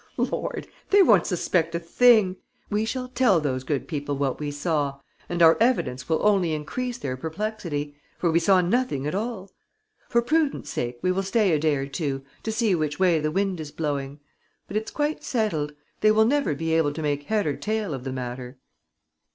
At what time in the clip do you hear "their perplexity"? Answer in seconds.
6.97-7.95